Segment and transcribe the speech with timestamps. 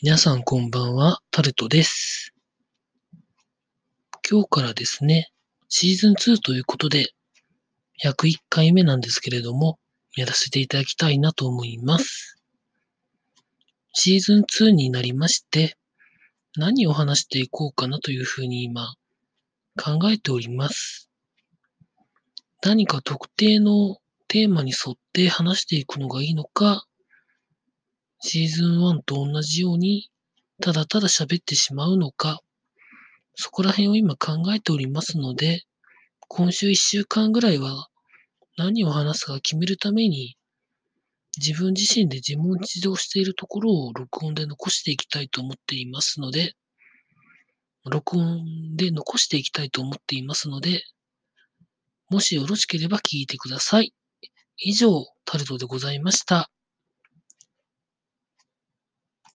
[0.00, 2.32] 皆さんこんばんは、タルトです。
[4.30, 5.32] 今日からですね、
[5.68, 7.08] シーズン2ということで、
[8.04, 9.80] 101回目なんですけれども、
[10.14, 12.38] やらせていただきたいなと思います。
[13.92, 15.76] シーズン2になりまして、
[16.54, 18.94] 何を話していこうかなというふうに今、
[19.76, 21.10] 考えております。
[22.62, 26.87] 何か特定のテーマに沿って話していくのがいいのか、
[28.30, 30.10] シーズン1と同じように、
[30.60, 32.42] ただただ喋ってしまうのか、
[33.34, 35.62] そこら辺を今考えておりますので、
[36.28, 37.88] 今週1週間ぐらいは
[38.58, 40.36] 何を話すか決めるために、
[41.38, 46.52] 自分自身で自問自答しているところを録音で残していきたいと思っていますので、
[47.88, 50.82] 録音で残していきたいと思っていますので、
[52.10, 53.94] もしよろしければ聞いてください。
[54.58, 56.50] 以上、タルトでございました。